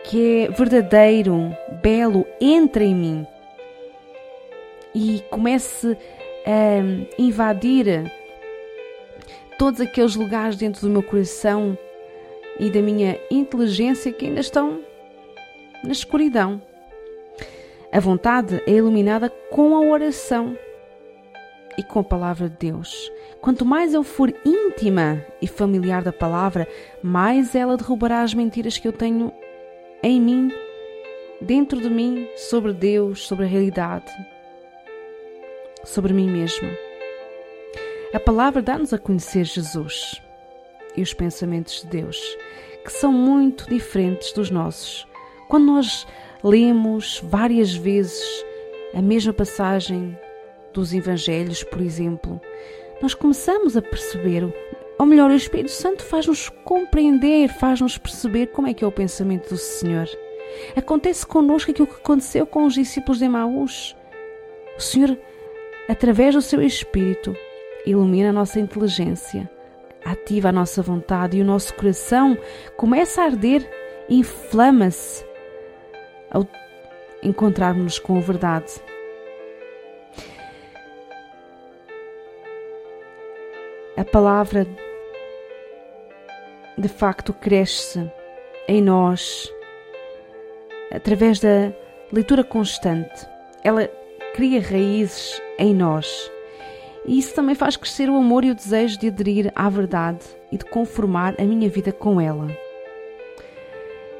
que 0.03 0.45
é 0.45 0.51
verdadeiro, 0.51 1.55
belo, 1.81 2.25
entre 2.39 2.85
em 2.85 2.95
mim 2.95 3.27
e 4.93 5.23
comece 5.29 5.97
a 6.45 7.17
invadir 7.17 8.11
todos 9.57 9.81
aqueles 9.81 10.15
lugares 10.15 10.55
dentro 10.55 10.81
do 10.81 10.89
meu 10.89 11.03
coração 11.03 11.77
e 12.59 12.69
da 12.69 12.81
minha 12.81 13.19
inteligência 13.31 14.11
que 14.11 14.25
ainda 14.25 14.41
estão 14.41 14.81
na 15.83 15.91
escuridão. 15.91 16.61
A 17.91 17.99
vontade 17.99 18.61
é 18.67 18.71
iluminada 18.71 19.29
com 19.29 19.75
a 19.75 19.81
oração 19.81 20.57
e 21.77 21.83
com 21.83 21.99
a 21.99 22.03
palavra 22.03 22.49
de 22.49 22.55
Deus. 22.57 23.11
Quanto 23.41 23.65
mais 23.65 23.93
eu 23.93 24.03
for 24.03 24.33
íntima 24.45 25.25
e 25.41 25.47
familiar 25.47 26.03
da 26.03 26.13
palavra, 26.13 26.67
mais 27.01 27.55
ela 27.55 27.77
derrubará 27.77 28.21
as 28.21 28.33
mentiras 28.33 28.77
que 28.77 28.87
eu 28.87 28.93
tenho 28.93 29.33
em 30.01 30.19
mim, 30.19 30.51
dentro 31.41 31.81
de 31.81 31.89
mim, 31.89 32.27
sobre 32.35 32.73
Deus, 32.73 33.25
sobre 33.25 33.45
a 33.45 33.47
realidade, 33.47 34.11
sobre 35.83 36.13
mim 36.13 36.29
mesma. 36.29 36.69
A 38.13 38.19
palavra 38.19 38.61
dá-nos 38.61 38.93
a 38.93 38.97
conhecer 38.97 39.43
Jesus 39.43 40.21
e 40.95 41.01
os 41.01 41.13
pensamentos 41.13 41.81
de 41.81 41.87
Deus, 41.87 42.17
que 42.83 42.91
são 42.91 43.11
muito 43.11 43.67
diferentes 43.67 44.31
dos 44.33 44.51
nossos. 44.51 45.07
Quando 45.47 45.65
nós 45.65 46.05
lemos 46.43 47.21
várias 47.23 47.73
vezes 47.73 48.23
a 48.93 49.01
mesma 49.01 49.33
passagem 49.33 50.17
dos 50.73 50.93
Evangelhos, 50.93 51.63
por 51.63 51.81
exemplo, 51.81 52.41
nós 53.01 53.13
começamos 53.13 53.75
a 53.77 53.81
perceber, 53.81 54.43
ou 54.97 55.05
melhor, 55.05 55.29
o 55.29 55.35
Espírito 55.35 55.71
Santo 55.71 56.03
faz-nos 56.03 56.49
compreender, 56.63 57.49
faz-nos 57.49 57.97
perceber 57.97 58.47
como 58.47 58.67
é 58.67 58.73
que 58.73 58.83
é 58.83 58.87
o 58.87 58.91
pensamento 58.91 59.49
do 59.49 59.57
Senhor. 59.57 60.07
Acontece 60.75 61.25
connosco 61.25 61.71
aquilo 61.71 61.87
que 61.87 61.95
aconteceu 61.95 62.45
com 62.45 62.65
os 62.65 62.73
discípulos 62.73 63.19
de 63.19 63.25
Emaús. 63.25 63.95
O 64.77 64.81
Senhor, 64.81 65.17
através 65.89 66.35
do 66.35 66.41
seu 66.41 66.61
Espírito, 66.61 67.35
ilumina 67.85 68.29
a 68.29 68.33
nossa 68.33 68.59
inteligência, 68.59 69.49
ativa 70.03 70.49
a 70.49 70.53
nossa 70.53 70.81
vontade 70.81 71.37
e 71.37 71.41
o 71.41 71.45
nosso 71.45 71.73
coração 71.75 72.37
começa 72.77 73.21
a 73.21 73.25
arder, 73.25 73.69
inflama-se 74.09 75.25
ao 76.29 76.47
encontrarmos-nos 77.21 77.99
com 77.99 78.17
a 78.17 78.21
verdade. 78.21 78.73
A 84.03 84.05
palavra 84.05 84.67
de 86.77 86.89
facto 86.89 87.31
cresce 87.31 88.11
em 88.67 88.81
nós 88.81 89.49
através 90.91 91.39
da 91.39 91.73
leitura 92.11 92.43
constante. 92.43 93.25
Ela 93.63 93.87
cria 94.35 94.61
raízes 94.61 95.41
em 95.57 95.73
nós. 95.73 96.29
E 97.05 97.17
isso 97.17 97.33
também 97.33 97.55
faz 97.55 97.77
crescer 97.77 98.09
o 98.09 98.17
amor 98.17 98.43
e 98.43 98.51
o 98.51 98.55
desejo 98.55 98.99
de 98.99 99.07
aderir 99.07 99.53
à 99.55 99.69
verdade 99.69 100.25
e 100.51 100.57
de 100.57 100.65
conformar 100.65 101.35
a 101.39 101.43
minha 101.45 101.69
vida 101.69 101.93
com 101.93 102.19
ela. 102.19 102.47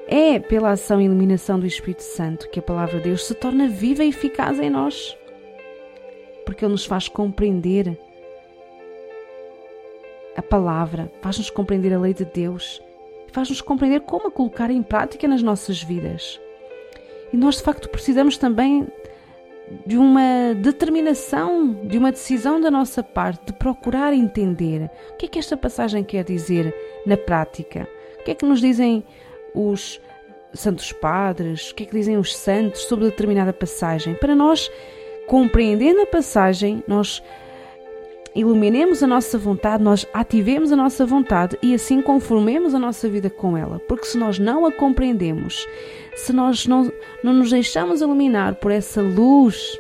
É 0.08 0.40
pela 0.40 0.72
ação 0.72 1.02
e 1.02 1.06
iluminação 1.06 1.60
do 1.60 1.68
Espírito 1.68 2.04
Santo 2.04 2.50
que 2.50 2.60
a 2.60 2.64
palavra 2.64 3.00
de 3.00 3.04
Deus 3.04 3.26
se 3.26 3.34
torna 3.36 3.68
viva 3.68 4.02
e 4.02 4.10
eficaz 4.10 4.62
em 4.62 4.70
nós, 4.70 5.18
porque 6.46 6.64
ele 6.64 6.72
nos 6.72 6.86
faz 6.86 7.10
compreender 7.10 7.98
a 10.36 10.42
palavra, 10.42 11.12
faz-nos 11.22 11.50
compreender 11.50 11.94
a 11.94 12.00
lei 12.00 12.14
de 12.14 12.26
Deus, 12.26 12.82
faz-nos 13.32 13.62
compreender 13.62 14.02
como 14.02 14.28
a 14.28 14.32
colocar 14.32 14.70
em 14.70 14.82
prática 14.82 15.28
nas 15.28 15.42
nossas 15.42 15.82
vidas. 15.82 16.40
E 17.32 17.38
nós, 17.38 17.58
de 17.58 17.64
facto, 17.64 17.90
precisamos 17.90 18.38
também 18.38 18.88
de 19.86 19.98
uma 19.98 20.54
determinação, 20.56 21.74
de 21.74 21.98
uma 21.98 22.12
decisão 22.12 22.60
da 22.60 22.70
nossa 22.70 23.02
parte 23.02 23.48
de 23.48 23.54
procurar 23.54 24.14
entender 24.14 24.90
o 25.12 25.16
que 25.16 25.26
é 25.26 25.30
que 25.30 25.40
esta 25.40 25.58
passagem 25.58 26.04
quer 26.04 26.24
dizer 26.24 26.74
na 27.06 27.18
prática. 27.18 27.88
O 28.20 28.24
que 28.24 28.32
é 28.32 28.36
que 28.36 28.46
nos 28.46 28.62
dizem 28.62 29.04
os 29.54 30.00
santos 30.54 30.92
padres, 30.92 31.72
o 31.72 31.76
que 31.76 31.84
é 31.84 31.86
que 31.86 31.96
dizem 31.96 32.18
os 32.18 32.36
santos 32.36 32.82
sobre 32.84 33.06
determinada 33.06 33.52
passagem? 33.52 34.14
Para 34.16 34.36
nós, 34.36 34.70
compreendendo 35.28 36.02
a 36.02 36.06
passagem, 36.06 36.84
nós 36.88 37.24
iluminemos 38.36 39.04
a 39.04 39.08
nossa 39.08 39.38
vontade, 39.38 39.84
nós 39.84 40.08
ativemos 40.14 40.72
a 40.72 40.76
nossa 40.76 41.06
vontade 41.06 41.58
e 41.62 41.74
assim 41.74 42.02
conformemos 42.02 42.74
a 42.74 42.80
nossa 42.80 43.08
vida 43.08 43.30
com 43.30 43.58
ela. 43.58 43.80
Porque 43.88 44.06
se 44.06 44.18
nós 44.18 44.40
não 44.40 44.66
a 44.66 44.72
compreendemos, 44.72 45.68
se 46.16 46.34
nós 46.34 46.66
não, 46.66 46.92
não 47.24 47.34
nos 47.34 47.52
deixamos 47.52 48.02
iluminar 48.02 48.56
por 48.56 48.72
essa 48.72 49.02
luz 49.02 49.80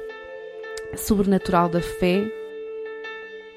sobrenatural 0.95 1.69
da 1.69 1.81
fé 1.81 2.23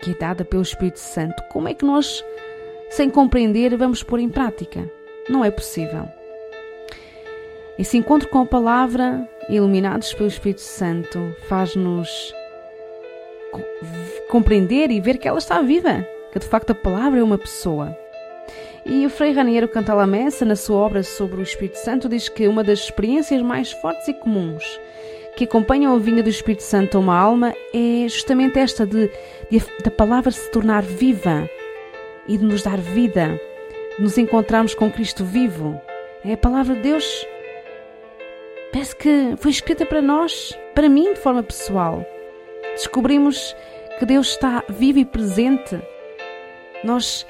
que 0.01 0.11
é 0.13 0.15
dada 0.15 0.45
pelo 0.45 0.63
Espírito 0.63 0.99
Santo, 0.99 1.43
como 1.51 1.69
é 1.69 1.75
que 1.75 1.85
nós, 1.85 2.25
sem 2.91 3.11
compreender, 3.11 3.77
vamos 3.77 4.03
pôr 4.03 4.21
em 4.21 4.29
prática? 4.29 4.91
Não 5.29 5.45
é 5.45 5.51
possível. 5.51 6.07
Esse 7.79 7.99
encontro 7.99 8.29
com 8.29 8.41
a 8.41 8.47
palavra, 8.47 9.29
iluminados 9.49 10.15
pelo 10.15 10.29
Espírito 10.29 10.61
Santo, 10.63 11.35
faz-nos 11.49 12.33
compreender 14.29 14.91
e 14.91 15.01
ver 15.01 15.19
que 15.19 15.29
ela 15.29 15.39
está 15.39 15.61
viva, 15.63 16.07
que 16.33 16.39
de 16.39 16.47
facto 16.47 16.71
a 16.71 16.75
palavra 16.75 17.21
é 17.21 17.23
uma 17.23 17.39
pessoa. 17.39 17.97
E 18.85 19.05
o 19.05 19.11
Frei 19.11 19.33
Raniero 19.33 19.69
Cantalamessa, 19.69 20.45
na 20.45 20.55
sua 20.55 20.77
obra 20.77 21.03
sobre 21.03 21.41
o 21.41 21.43
Espírito 21.43 21.77
Santo, 21.77 22.09
diz 22.09 22.29
que 22.29 22.47
uma 22.47 22.63
das 22.63 22.81
experiências 22.81 23.43
mais 23.43 23.73
fortes 23.73 24.07
e 24.09 24.15
comuns 24.15 24.81
que 25.37 25.45
acompanham 25.45 25.95
a 25.95 25.99
vinda 25.99 26.23
do 26.23 26.31
Espírito 26.31 26.63
Santo 26.63 26.97
a 26.97 27.01
uma 27.01 27.19
alma 27.19 27.53
é 27.75 28.09
justamente 28.09 28.59
esta 28.59 28.87
de, 28.87 29.11
de 29.51 29.61
da 29.85 29.91
palavra 29.91 30.31
se 30.31 30.51
tornar 30.51 30.83
viva 30.83 31.49
e 32.27 32.39
de 32.39 32.45
nos 32.45 32.63
dar 32.63 32.79
vida, 32.79 33.39
de 33.97 34.03
nos 34.03 34.17
encontrarmos 34.17 34.75
com 34.75 34.91
Cristo 34.91 35.25
vivo. 35.25 35.79
É 36.25 36.33
a 36.33 36.39
palavra 36.39 36.75
de 36.75 36.83
Deus. 36.83 37.27
Parece 38.73 38.97
que 38.97 39.35
foi 39.37 39.51
escrita 39.51 39.85
para 39.85 40.01
nós, 40.01 40.59
para 40.75 40.89
mim 40.89 41.13
de 41.13 41.21
forma 41.21 41.43
pessoal 41.43 42.07
descobrimos 42.77 43.57
que 43.99 44.05
Deus 44.05 44.29
está 44.29 44.63
vivo 44.69 44.99
e 44.99 45.05
presente. 45.05 45.81
Nós 46.85 47.27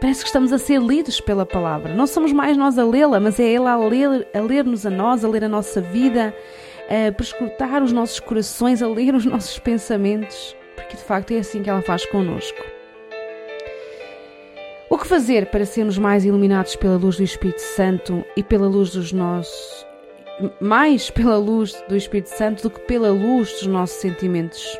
parece 0.00 0.20
que 0.20 0.26
estamos 0.26 0.52
a 0.52 0.58
ser 0.58 0.80
lidos 0.80 1.20
pela 1.20 1.46
palavra. 1.46 1.94
Não 1.94 2.06
somos 2.06 2.32
mais 2.32 2.56
nós 2.56 2.78
a 2.78 2.84
lê-la, 2.84 3.18
mas 3.18 3.40
é 3.40 3.44
Ele 3.44 3.66
a 3.66 3.76
ler, 3.76 4.28
a 4.34 4.40
ler-nos 4.40 4.84
a 4.84 4.90
nós, 4.90 5.24
a 5.24 5.28
ler 5.28 5.44
a 5.44 5.48
nossa 5.48 5.80
vida, 5.80 6.34
a 6.88 7.12
prescrutar 7.12 7.82
os 7.82 7.92
nossos 7.92 8.20
corações, 8.20 8.82
a 8.82 8.88
ler 8.88 9.14
os 9.14 9.24
nossos 9.24 9.58
pensamentos, 9.58 10.54
porque 10.76 10.96
de 10.96 11.02
facto 11.02 11.32
é 11.32 11.38
assim 11.38 11.62
que 11.62 11.70
ela 11.70 11.82
faz 11.82 12.04
conosco. 12.06 12.62
O 14.90 14.96
que 14.96 15.06
fazer 15.06 15.46
para 15.46 15.66
sermos 15.66 15.98
mais 15.98 16.24
iluminados 16.24 16.74
pela 16.76 16.96
luz 16.96 17.16
do 17.16 17.22
Espírito 17.22 17.60
Santo 17.60 18.24
e 18.36 18.42
pela 18.42 18.66
luz 18.66 18.90
dos 18.90 19.12
nossos 19.12 19.86
mais 20.60 21.10
pela 21.10 21.36
luz 21.36 21.74
do 21.88 21.96
Espírito 21.96 22.28
Santo 22.28 22.62
do 22.62 22.70
que 22.70 22.78
pela 22.82 23.10
luz 23.10 23.52
dos 23.54 23.66
nossos 23.66 23.96
sentimentos 23.96 24.78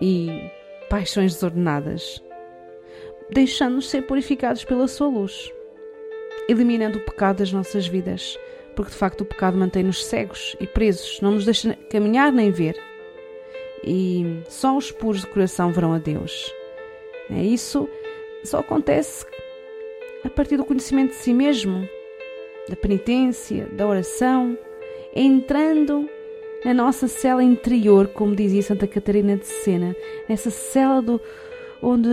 e 0.00 0.50
paixões 0.88 1.34
desordenadas, 1.34 2.22
deixando-nos 3.30 3.88
ser 3.88 4.02
purificados 4.02 4.64
pela 4.64 4.88
sua 4.88 5.08
luz, 5.08 5.52
eliminando 6.48 6.98
o 6.98 7.04
pecado 7.04 7.38
das 7.38 7.52
nossas 7.52 7.86
vidas, 7.86 8.38
porque 8.74 8.90
de 8.90 8.96
facto 8.96 9.22
o 9.22 9.26
pecado 9.26 9.56
mantém-nos 9.56 10.04
cegos 10.04 10.56
e 10.60 10.66
presos, 10.66 11.20
não 11.20 11.32
nos 11.32 11.44
deixa 11.44 11.74
caminhar 11.90 12.32
nem 12.32 12.50
ver. 12.50 12.76
E 13.84 14.42
só 14.48 14.76
os 14.76 14.90
puros 14.90 15.20
de 15.20 15.26
coração 15.28 15.72
verão 15.72 15.92
a 15.92 15.98
Deus. 15.98 16.52
É 17.30 17.42
isso 17.42 17.88
só 18.46 18.60
acontece 18.60 19.26
a 20.24 20.30
partir 20.30 20.56
do 20.56 20.64
conhecimento 20.64 21.10
de 21.10 21.16
si 21.16 21.34
mesmo, 21.34 21.88
da 22.68 22.76
penitência, 22.76 23.66
da 23.72 23.86
oração, 23.86 24.56
entrando 25.14 26.08
na 26.64 26.74
nossa 26.74 27.06
cela 27.06 27.42
interior, 27.42 28.08
como 28.08 28.34
dizia 28.34 28.62
Santa 28.62 28.86
Catarina 28.86 29.36
de 29.36 29.46
Sena, 29.46 29.94
nessa 30.28 30.50
cela 30.50 31.00
do, 31.00 31.20
onde 31.82 32.08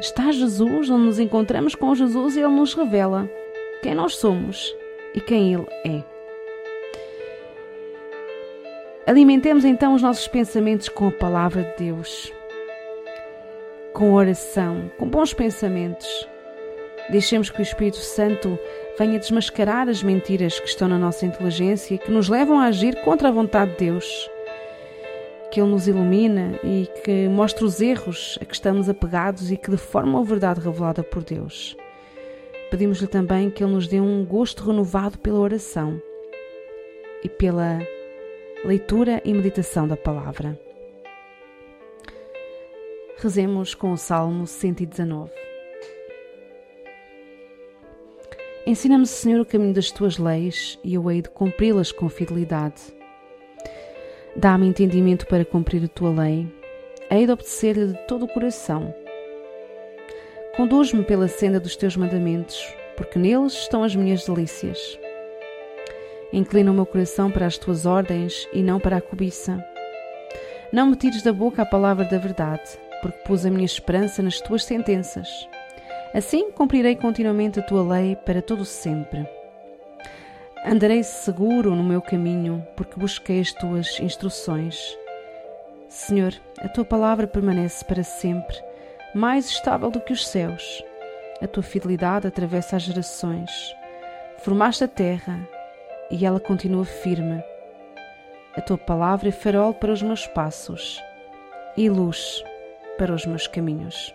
está 0.00 0.32
Jesus, 0.32 0.90
onde 0.90 1.04
nos 1.04 1.18
encontramos 1.18 1.74
com 1.74 1.94
Jesus 1.94 2.36
e 2.36 2.40
Ele 2.40 2.48
nos 2.48 2.74
revela 2.74 3.30
quem 3.82 3.94
nós 3.94 4.16
somos 4.16 4.74
e 5.14 5.20
quem 5.20 5.54
Ele 5.54 5.66
é. 5.84 6.02
Alimentemos 9.06 9.64
então 9.64 9.94
os 9.94 10.02
nossos 10.02 10.28
pensamentos 10.28 10.88
com 10.88 11.08
a 11.08 11.12
palavra 11.12 11.64
de 11.64 11.84
Deus, 11.86 12.32
com 13.92 14.12
oração, 14.12 14.90
com 14.96 15.08
bons 15.08 15.34
pensamentos. 15.34 16.28
Deixemos 17.10 17.50
que 17.50 17.60
o 17.60 17.62
Espírito 17.62 17.96
Santo 17.96 18.58
venha 19.04 19.18
desmascarar 19.18 19.88
as 19.88 20.00
mentiras 20.00 20.60
que 20.60 20.68
estão 20.68 20.86
na 20.86 20.96
nossa 20.96 21.26
inteligência 21.26 21.92
e 21.92 21.98
que 21.98 22.08
nos 22.08 22.28
levam 22.28 22.60
a 22.60 22.66
agir 22.66 22.94
contra 23.02 23.30
a 23.30 23.32
vontade 23.32 23.72
de 23.72 23.78
Deus. 23.78 24.30
Que 25.50 25.60
Ele 25.60 25.70
nos 25.70 25.88
ilumina 25.88 26.56
e 26.62 26.88
que 27.02 27.28
mostre 27.28 27.64
os 27.64 27.80
erros 27.80 28.38
a 28.40 28.44
que 28.44 28.54
estamos 28.54 28.88
apegados 28.88 29.50
e 29.50 29.56
que 29.56 29.72
deforma 29.72 30.20
a 30.20 30.22
verdade 30.22 30.60
revelada 30.60 31.02
por 31.02 31.24
Deus. 31.24 31.76
Pedimos-lhe 32.70 33.08
também 33.08 33.50
que 33.50 33.64
Ele 33.64 33.72
nos 33.72 33.88
dê 33.88 34.00
um 34.00 34.24
gosto 34.24 34.64
renovado 34.64 35.18
pela 35.18 35.40
oração 35.40 36.00
e 37.24 37.28
pela 37.28 37.80
leitura 38.64 39.20
e 39.24 39.34
meditação 39.34 39.88
da 39.88 39.96
palavra. 39.96 40.56
Rezemos 43.16 43.74
com 43.74 43.90
o 43.90 43.96
Salmo 43.96 44.46
119. 44.46 45.51
Ensina-me, 48.72 49.06
Senhor, 49.06 49.42
o 49.42 49.44
caminho 49.44 49.74
das 49.74 49.90
tuas 49.90 50.16
leis 50.16 50.78
e 50.82 50.94
eu 50.94 51.10
hei 51.10 51.20
de 51.20 51.28
cumpri-las 51.28 51.92
com 51.92 52.08
fidelidade. 52.08 52.80
Dá-me 54.34 54.66
entendimento 54.66 55.26
para 55.26 55.44
cumprir 55.44 55.84
a 55.84 55.88
tua 55.88 56.08
lei, 56.08 56.50
hei 57.10 57.26
de 57.26 57.32
obedecer-lhe 57.32 57.88
de 57.88 57.98
todo 58.06 58.24
o 58.24 58.28
coração. 58.28 58.94
Conduz-me 60.56 61.04
pela 61.04 61.28
senda 61.28 61.60
dos 61.60 61.76
teus 61.76 61.98
mandamentos, 61.98 62.66
porque 62.96 63.18
neles 63.18 63.52
estão 63.52 63.84
as 63.84 63.94
minhas 63.94 64.24
delícias. 64.24 64.98
Inclina 66.32 66.70
o 66.70 66.74
meu 66.74 66.86
coração 66.86 67.30
para 67.30 67.44
as 67.44 67.58
tuas 67.58 67.84
ordens 67.84 68.48
e 68.54 68.62
não 68.62 68.80
para 68.80 68.96
a 68.96 69.02
cobiça. 69.02 69.62
Não 70.72 70.86
me 70.86 70.96
tires 70.96 71.22
da 71.22 71.30
boca 71.30 71.60
a 71.60 71.66
palavra 71.66 72.06
da 72.06 72.16
verdade, 72.16 72.70
porque 73.02 73.18
pus 73.18 73.44
a 73.44 73.50
minha 73.50 73.66
esperança 73.66 74.22
nas 74.22 74.40
tuas 74.40 74.64
sentenças. 74.64 75.28
Assim 76.14 76.50
cumprirei 76.50 76.94
continuamente 76.94 77.58
a 77.58 77.62
tua 77.62 77.82
lei 77.82 78.16
para 78.16 78.42
todo 78.42 78.66
sempre. 78.66 79.26
Andarei 80.64 81.02
seguro 81.02 81.74
no 81.74 81.82
meu 81.82 82.02
caminho, 82.02 82.66
porque 82.76 83.00
busquei 83.00 83.40
as 83.40 83.50
tuas 83.52 83.98
instruções. 83.98 84.96
Senhor, 85.88 86.34
a 86.58 86.68
tua 86.68 86.84
palavra 86.84 87.26
permanece 87.26 87.82
para 87.84 88.04
sempre, 88.04 88.56
mais 89.14 89.46
estável 89.46 89.90
do 89.90 90.00
que 90.00 90.12
os 90.12 90.26
céus. 90.26 90.84
A 91.40 91.46
tua 91.46 91.62
fidelidade 91.62 92.26
atravessa 92.26 92.76
as 92.76 92.82
gerações. 92.82 93.50
Formaste 94.38 94.84
a 94.84 94.88
terra 94.88 95.48
e 96.10 96.26
ela 96.26 96.38
continua 96.38 96.84
firme. 96.84 97.42
A 98.54 98.60
tua 98.60 98.76
palavra 98.76 99.30
é 99.30 99.32
farol 99.32 99.72
para 99.72 99.92
os 99.92 100.02
meus 100.02 100.26
passos 100.26 101.02
e 101.74 101.88
luz 101.88 102.44
para 102.98 103.14
os 103.14 103.24
meus 103.24 103.46
caminhos. 103.46 104.14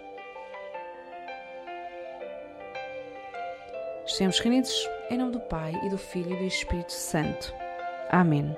Estejamos 4.17 4.39
reunidos 4.39 4.89
em 5.11 5.17
nome 5.19 5.33
do 5.33 5.39
Pai 5.39 5.79
e 5.83 5.89
do 5.89 5.97
Filho 5.99 6.33
e 6.33 6.37
do 6.37 6.43
Espírito 6.43 6.91
Santo. 6.91 7.53
Amém. 8.09 8.57